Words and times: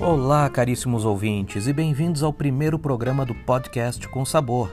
Olá, 0.00 0.48
caríssimos 0.48 1.04
ouvintes, 1.04 1.66
e 1.66 1.74
bem-vindos 1.74 2.22
ao 2.22 2.32
primeiro 2.32 2.78
programa 2.78 3.26
do 3.26 3.34
podcast 3.34 4.08
Com 4.08 4.24
Sabor. 4.24 4.72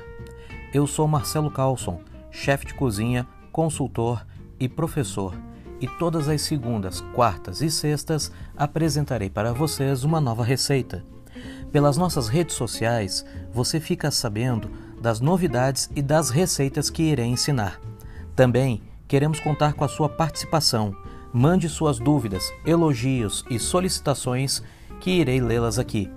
Eu 0.74 0.88
sou 0.88 1.06
Marcelo 1.06 1.52
Carlson, 1.52 2.00
chefe 2.32 2.68
de 2.68 2.74
cozinha, 2.74 3.28
consultor 3.52 4.26
e 4.58 4.70
professor, 4.70 5.36
e 5.82 5.88
todas 6.00 6.30
as 6.30 6.44
segundas, 6.44 7.02
quartas 7.14 7.62
e 7.62 7.70
sextas 7.70 8.32
apresentarei 8.56 9.30
para 9.30 9.52
vocês 9.52 10.06
uma 10.06 10.22
nova 10.22 10.46
receita. 10.46 11.04
Pelas 11.74 11.98
nossas 11.98 12.30
redes 12.30 12.56
sociais, 12.56 13.26
você 13.52 13.82
fica 13.82 14.10
sabendo 14.10 14.72
das 15.02 15.20
novidades 15.20 15.90
e 15.94 16.02
das 16.02 16.30
receitas 16.30 16.90
que 16.90 17.04
irei 17.04 17.26
ensinar. 17.26 17.82
Também 18.34 18.82
queremos 19.10 19.42
contar 19.42 19.74
com 19.74 19.84
a 19.84 19.90
sua 19.90 20.08
participação. 20.08 20.96
Mande 21.34 21.68
suas 21.68 22.00
dúvidas, 22.00 22.50
elogios 22.66 23.44
e 23.50 23.60
solicitações 23.60 24.64
que 25.00 25.12
irei 25.12 25.42
lê-las 25.42 25.80
aqui. 25.80 26.10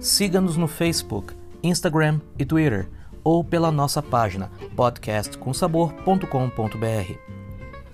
Siga-nos 0.00 0.56
no 0.56 0.68
Facebook, 0.68 1.34
Instagram 1.62 2.20
e 2.38 2.44
Twitter 2.44 2.88
ou 3.24 3.42
pela 3.42 3.70
nossa 3.70 4.02
página 4.02 4.50
podcastcomsabor.com.br. 4.76 7.28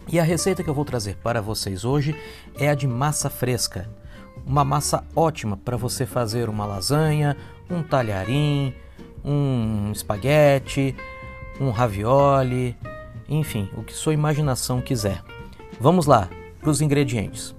E 0.07 0.21
a 0.21 0.23
receita 0.23 0.63
que 0.63 0.69
eu 0.69 0.75
vou 0.75 0.85
trazer 0.85 1.17
para 1.17 1.41
vocês 1.41 1.85
hoje 1.85 2.15
é 2.59 2.69
a 2.69 2.75
de 2.75 2.87
massa 2.87 3.31
fresca. 3.31 3.89
Uma 4.47 4.65
massa 4.65 5.05
ótima 5.17 5.57
para 5.57 5.77
você 5.77 6.05
fazer 6.05 6.49
uma 6.49 6.67
lasanha, 6.67 7.37
um 7.71 7.83
talharim, 7.83 8.75
um 9.25 9.91
espaguete, 9.91 10.95
um 11.59 11.71
ravioli, 11.71 12.77
enfim, 13.29 13.71
o 13.77 13.83
que 13.83 13.95
sua 13.95 14.13
imaginação 14.13 14.83
quiser. 14.83 15.23
Vamos 15.81 16.07
lá 16.07 16.29
para 16.61 16.71
os 16.71 16.81
ingredientes. 16.81 17.55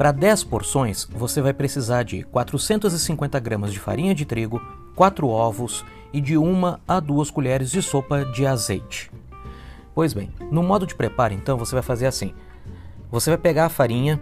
Para 0.00 0.12
10 0.12 0.44
porções, 0.44 1.06
você 1.12 1.42
vai 1.42 1.52
precisar 1.52 2.04
de 2.04 2.22
450 2.22 3.38
gramas 3.38 3.70
de 3.70 3.78
farinha 3.78 4.14
de 4.14 4.24
trigo, 4.24 4.58
4 4.96 5.28
ovos 5.28 5.84
e 6.10 6.22
de 6.22 6.38
1 6.38 6.78
a 6.88 6.98
2 6.98 7.30
colheres 7.30 7.70
de 7.70 7.82
sopa 7.82 8.24
de 8.24 8.46
azeite. 8.46 9.10
Pois 9.94 10.14
bem, 10.14 10.30
no 10.50 10.62
modo 10.62 10.86
de 10.86 10.94
preparo, 10.94 11.34
então, 11.34 11.58
você 11.58 11.74
vai 11.74 11.82
fazer 11.82 12.06
assim: 12.06 12.32
você 13.10 13.28
vai 13.28 13.36
pegar 13.36 13.66
a 13.66 13.68
farinha 13.68 14.18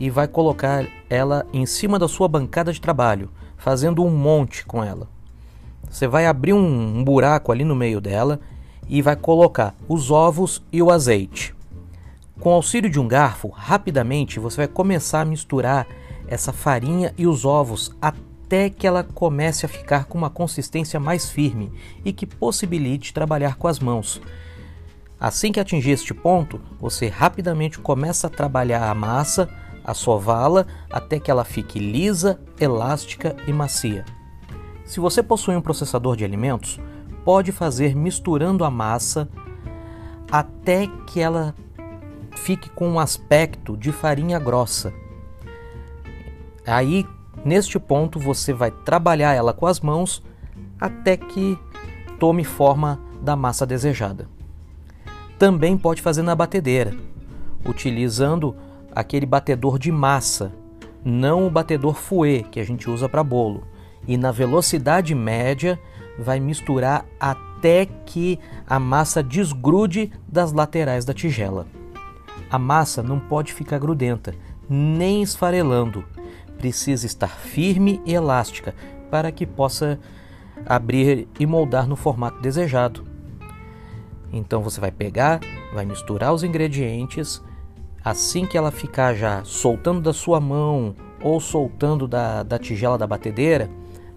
e 0.00 0.08
vai 0.08 0.26
colocar 0.26 0.86
ela 1.10 1.44
em 1.52 1.66
cima 1.66 1.98
da 1.98 2.08
sua 2.08 2.26
bancada 2.26 2.72
de 2.72 2.80
trabalho, 2.80 3.28
fazendo 3.58 4.02
um 4.02 4.10
monte 4.10 4.64
com 4.64 4.82
ela. 4.82 5.06
Você 5.90 6.08
vai 6.08 6.24
abrir 6.24 6.54
um, 6.54 7.00
um 7.00 7.04
buraco 7.04 7.52
ali 7.52 7.64
no 7.64 7.76
meio 7.76 8.00
dela 8.00 8.40
e 8.88 9.02
vai 9.02 9.14
colocar 9.14 9.74
os 9.86 10.10
ovos 10.10 10.62
e 10.72 10.82
o 10.82 10.90
azeite. 10.90 11.57
Com 12.40 12.50
o 12.50 12.52
auxílio 12.52 12.88
de 12.88 13.00
um 13.00 13.08
garfo, 13.08 13.48
rapidamente 13.48 14.38
você 14.38 14.58
vai 14.58 14.68
começar 14.68 15.22
a 15.22 15.24
misturar 15.24 15.88
essa 16.28 16.52
farinha 16.52 17.12
e 17.18 17.26
os 17.26 17.44
ovos 17.44 17.90
até 18.00 18.70
que 18.70 18.86
ela 18.86 19.02
comece 19.02 19.66
a 19.66 19.68
ficar 19.68 20.04
com 20.04 20.16
uma 20.16 20.30
consistência 20.30 21.00
mais 21.00 21.28
firme 21.28 21.72
e 22.04 22.12
que 22.12 22.26
possibilite 22.26 23.12
trabalhar 23.12 23.56
com 23.56 23.66
as 23.66 23.80
mãos. 23.80 24.22
Assim 25.18 25.50
que 25.50 25.58
atingir 25.58 25.90
este 25.90 26.14
ponto, 26.14 26.60
você 26.80 27.08
rapidamente 27.08 27.80
começa 27.80 28.28
a 28.28 28.30
trabalhar 28.30 28.88
a 28.88 28.94
massa, 28.94 29.48
a 29.82 29.92
sová-la 29.92 30.64
até 30.88 31.18
que 31.18 31.32
ela 31.32 31.44
fique 31.44 31.80
lisa, 31.80 32.38
elástica 32.60 33.34
e 33.48 33.52
macia. 33.52 34.04
Se 34.84 35.00
você 35.00 35.24
possui 35.24 35.56
um 35.56 35.60
processador 35.60 36.16
de 36.16 36.24
alimentos, 36.24 36.78
pode 37.24 37.50
fazer 37.50 37.96
misturando 37.96 38.64
a 38.64 38.70
massa 38.70 39.28
até 40.30 40.86
que 41.06 41.20
ela 41.20 41.52
fique 42.38 42.70
com 42.70 42.88
um 42.88 42.98
aspecto 42.98 43.76
de 43.76 43.92
farinha 43.92 44.38
grossa. 44.38 44.92
Aí, 46.66 47.06
neste 47.44 47.78
ponto, 47.78 48.18
você 48.18 48.52
vai 48.52 48.70
trabalhar 48.70 49.34
ela 49.34 49.52
com 49.52 49.66
as 49.66 49.80
mãos 49.80 50.22
até 50.80 51.16
que 51.16 51.58
tome 52.18 52.44
forma 52.44 53.00
da 53.20 53.36
massa 53.36 53.66
desejada. 53.66 54.28
Também 55.38 55.76
pode 55.76 56.02
fazer 56.02 56.22
na 56.22 56.34
batedeira, 56.34 56.94
utilizando 57.64 58.56
aquele 58.94 59.26
batedor 59.26 59.78
de 59.78 59.92
massa, 59.92 60.52
não 61.04 61.46
o 61.46 61.50
batedor 61.50 61.94
fouet 61.94 62.44
que 62.44 62.60
a 62.60 62.64
gente 62.64 62.90
usa 62.90 63.08
para 63.08 63.22
bolo. 63.22 63.64
E 64.06 64.16
na 64.16 64.32
velocidade 64.32 65.14
média, 65.14 65.78
vai 66.18 66.40
misturar 66.40 67.04
até 67.20 67.86
que 67.86 68.38
a 68.66 68.78
massa 68.78 69.22
desgrude 69.22 70.10
das 70.26 70.52
laterais 70.52 71.04
da 71.04 71.14
tigela. 71.14 71.66
A 72.50 72.58
massa 72.58 73.02
não 73.02 73.20
pode 73.20 73.52
ficar 73.52 73.78
grudenta, 73.78 74.34
nem 74.68 75.22
esfarelando. 75.22 76.04
Precisa 76.56 77.06
estar 77.06 77.28
firme 77.28 78.00
e 78.04 78.14
elástica 78.14 78.74
para 79.10 79.30
que 79.30 79.46
possa 79.46 79.98
abrir 80.66 81.28
e 81.38 81.46
moldar 81.46 81.86
no 81.86 81.96
formato 81.96 82.40
desejado. 82.40 83.04
Então 84.32 84.62
você 84.62 84.80
vai 84.80 84.90
pegar, 84.90 85.40
vai 85.72 85.84
misturar 85.84 86.32
os 86.32 86.42
ingredientes. 86.42 87.42
Assim 88.04 88.46
que 88.46 88.56
ela 88.56 88.70
ficar 88.70 89.14
já 89.14 89.42
soltando 89.44 90.00
da 90.00 90.12
sua 90.12 90.40
mão 90.40 90.94
ou 91.22 91.40
soltando 91.40 92.06
da, 92.06 92.42
da 92.42 92.58
tigela 92.58 92.96
da 92.96 93.06
batedeira, 93.06 93.68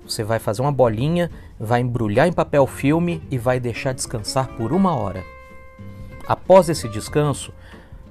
você 0.05 0.23
vai 0.23 0.39
fazer 0.39 0.61
uma 0.61 0.71
bolinha, 0.71 1.29
vai 1.59 1.81
embrulhar 1.81 2.27
em 2.27 2.33
papel 2.33 2.65
filme 2.67 3.21
e 3.29 3.37
vai 3.37 3.59
deixar 3.59 3.93
descansar 3.93 4.47
por 4.55 4.71
uma 4.71 4.95
hora. 4.95 5.23
Após 6.27 6.69
esse 6.69 6.87
descanso, 6.87 7.53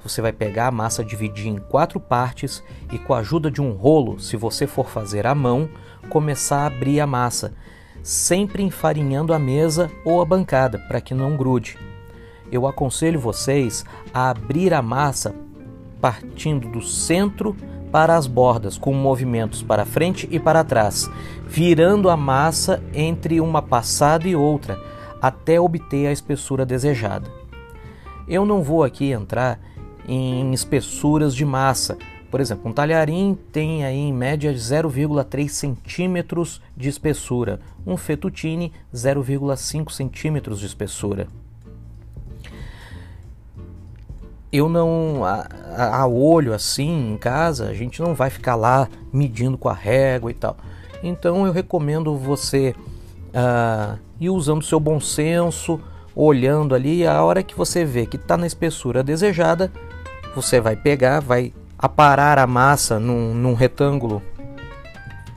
você 0.02 0.20
vai 0.22 0.32
pegar 0.32 0.68
a 0.68 0.70
massa, 0.70 1.04
dividir 1.04 1.48
em 1.48 1.58
quatro 1.58 2.00
partes 2.00 2.62
e, 2.92 2.98
com 2.98 3.14
a 3.14 3.18
ajuda 3.18 3.50
de 3.50 3.60
um 3.60 3.72
rolo, 3.72 4.18
se 4.18 4.36
você 4.36 4.66
for 4.66 4.88
fazer 4.88 5.26
à 5.26 5.34
mão, 5.34 5.68
começar 6.08 6.62
a 6.62 6.66
abrir 6.66 7.00
a 7.00 7.06
massa, 7.06 7.52
sempre 8.02 8.62
enfarinhando 8.62 9.34
a 9.34 9.38
mesa 9.38 9.90
ou 10.04 10.20
a 10.20 10.24
bancada 10.24 10.78
para 10.78 11.00
que 11.00 11.14
não 11.14 11.36
grude. 11.36 11.78
Eu 12.50 12.66
aconselho 12.66 13.20
vocês 13.20 13.84
a 14.12 14.30
abrir 14.30 14.74
a 14.74 14.82
massa 14.82 15.34
partindo 16.00 16.68
do 16.68 16.80
centro 16.80 17.54
para 17.92 18.16
as 18.16 18.26
bordas, 18.26 18.78
com 18.78 18.94
movimentos 18.94 19.62
para 19.62 19.84
frente 19.84 20.28
e 20.30 20.38
para 20.38 20.64
trás, 20.64 21.10
virando 21.46 22.08
a 22.08 22.16
massa 22.16 22.82
entre 22.94 23.40
uma 23.40 23.60
passada 23.60 24.28
e 24.28 24.34
outra, 24.34 24.78
até 25.20 25.60
obter 25.60 26.06
a 26.06 26.12
espessura 26.12 26.64
desejada. 26.64 27.30
Eu 28.26 28.46
não 28.46 28.62
vou 28.62 28.84
aqui 28.84 29.10
entrar 29.10 29.58
em 30.10 30.52
espessuras 30.52 31.34
de 31.34 31.44
massa. 31.44 31.96
Por 32.30 32.40
exemplo, 32.40 32.68
um 32.68 32.72
talharim 32.72 33.38
tem 33.52 33.84
aí 33.84 33.96
em 33.96 34.12
média 34.12 34.52
0,3 34.52 35.48
centímetros 35.48 36.60
de 36.76 36.88
espessura, 36.88 37.60
um 37.86 37.96
fettuccine 37.96 38.72
0,5 38.94 39.90
centímetros 39.90 40.60
de 40.60 40.66
espessura. 40.66 41.28
Eu 44.52 44.68
não, 44.68 45.24
a, 45.24 45.46
a, 45.98 46.06
olho 46.08 46.52
assim 46.52 47.12
em 47.12 47.16
casa, 47.16 47.68
a 47.68 47.74
gente 47.74 48.02
não 48.02 48.14
vai 48.14 48.30
ficar 48.30 48.56
lá 48.56 48.88
medindo 49.12 49.56
com 49.56 49.68
a 49.68 49.74
régua 49.74 50.30
e 50.30 50.34
tal. 50.34 50.56
Então 51.04 51.46
eu 51.46 51.52
recomendo 51.52 52.16
você 52.16 52.74
uh, 53.28 53.96
ir 54.20 54.30
usando 54.30 54.64
seu 54.64 54.80
bom 54.80 54.98
senso, 55.00 55.80
olhando 56.16 56.74
ali, 56.74 57.06
a 57.06 57.22
hora 57.22 57.44
que 57.44 57.56
você 57.56 57.84
vê 57.84 58.06
que 58.06 58.16
está 58.16 58.36
na 58.36 58.46
espessura 58.46 59.04
desejada, 59.04 59.70
você 60.34 60.60
vai 60.60 60.76
pegar, 60.76 61.20
vai 61.20 61.52
aparar 61.78 62.38
a 62.38 62.46
massa 62.46 62.98
num, 62.98 63.34
num 63.34 63.54
retângulo 63.54 64.22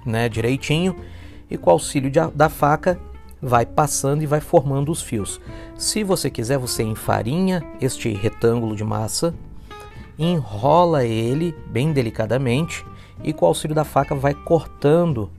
né, 0.06 0.28
direitinho 0.28 0.96
e 1.50 1.58
com 1.58 1.70
o 1.70 1.74
auxílio 1.74 2.10
de, 2.10 2.20
da 2.34 2.50
faca 2.50 3.00
vai 3.42 3.66
passando 3.66 4.22
e 4.22 4.26
vai 4.26 4.40
formando 4.40 4.92
os 4.92 5.02
fios. 5.02 5.40
Se 5.78 6.04
você 6.04 6.30
quiser, 6.30 6.58
você 6.58 6.84
enfarinha 6.84 7.64
este 7.82 8.10
retângulo 8.14 8.76
de 8.76 8.84
massa, 8.84 9.34
enrola 10.18 11.06
ele 11.06 11.54
bem 11.68 11.92
delicadamente 11.92 12.86
e 13.24 13.34
com 13.34 13.46
o 13.46 13.48
auxílio 13.48 13.76
da 13.76 13.84
faca 13.84 14.16
vai 14.16 14.34
cortando 14.34 15.30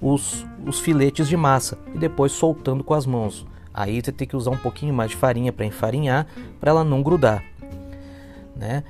os, 0.00 0.46
os 0.64 0.78
filetes 0.78 1.28
de 1.28 1.36
massa 1.36 1.78
e 1.94 1.98
depois 1.98 2.32
soltando 2.32 2.82
com 2.84 2.94
as 2.94 3.06
mãos. 3.06 3.46
Aí 3.72 4.00
você 4.02 4.10
tem 4.10 4.26
que 4.26 4.36
usar 4.36 4.50
um 4.50 4.56
pouquinho 4.56 4.94
mais 4.94 5.10
de 5.10 5.16
farinha 5.16 5.52
para 5.52 5.66
enfarinhar 5.66 6.26
para 6.58 6.70
ela 6.70 6.84
não 6.84 7.02
grudar. 7.02 7.44
Né? 8.56 8.82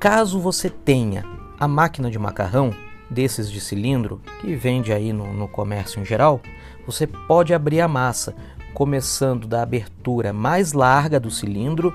Caso 0.00 0.40
você 0.40 0.70
tenha 0.70 1.24
a 1.58 1.68
máquina 1.68 2.10
de 2.10 2.18
macarrão 2.18 2.74
desses 3.10 3.50
de 3.50 3.60
cilindro 3.60 4.20
que 4.40 4.54
vende 4.54 4.92
aí 4.92 5.12
no, 5.12 5.32
no 5.32 5.46
comércio 5.46 6.00
em 6.00 6.04
geral, 6.04 6.40
você 6.86 7.06
pode 7.06 7.54
abrir 7.54 7.80
a 7.80 7.88
massa, 7.88 8.34
começando 8.74 9.46
da 9.46 9.62
abertura 9.62 10.32
mais 10.32 10.72
larga 10.72 11.18
do 11.20 11.30
cilindro 11.30 11.94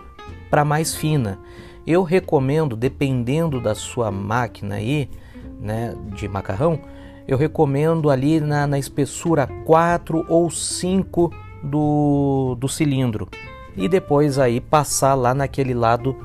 para 0.49 0.65
mais 0.65 0.95
fina. 0.95 1.39
Eu 1.85 2.03
recomendo, 2.03 2.75
dependendo 2.75 3.59
da 3.59 3.75
sua 3.75 4.11
máquina 4.11 4.75
aí, 4.75 5.09
né, 5.59 5.95
de 6.13 6.27
macarrão, 6.27 6.79
eu 7.27 7.37
recomendo 7.37 8.09
ali 8.09 8.39
na, 8.39 8.65
na 8.65 8.79
espessura 8.79 9.47
4 9.65 10.25
ou 10.27 10.49
5 10.49 11.31
do, 11.63 12.55
do 12.59 12.67
cilindro 12.67 13.29
e 13.75 13.87
depois 13.87 14.37
aí 14.37 14.59
passar 14.59 15.13
lá 15.13 15.33
naquele 15.33 15.73
lado 15.73 16.15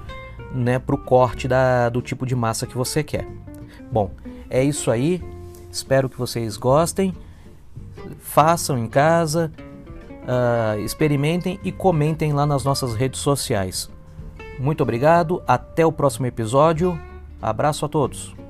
né, 0.57 0.79
para 0.79 0.95
o 0.95 0.99
corte 0.99 1.47
da, 1.47 1.89
do 1.89 2.03
tipo 2.03 2.27
de 2.27 2.35
massa 2.35 2.67
que 2.67 2.77
você 2.77 3.03
quer. 3.03 3.27
Bom, 3.91 4.11
é 4.49 4.63
isso 4.63 4.91
aí. 4.91 5.23
Espero 5.71 6.09
que 6.09 6.19
vocês 6.19 6.57
gostem, 6.57 7.15
façam 8.19 8.79
em 8.79 8.87
casa, 8.87 9.53
uh, 10.23 10.81
experimentem 10.81 11.61
e 11.63 11.71
comentem 11.71 12.33
lá 12.33 12.47
nas 12.47 12.65
nossas 12.65 12.95
redes 12.95 13.21
sociais. 13.21 13.91
Muito 14.59 14.83
obrigado, 14.83 15.43
até 15.47 15.85
o 15.85 15.93
próximo 15.93 16.27
episódio. 16.27 16.99
Abraço 17.43 17.85
a 17.85 17.89
todos. 17.89 18.46